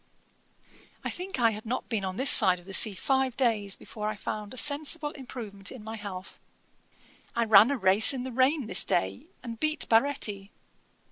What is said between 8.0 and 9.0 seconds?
in the rain this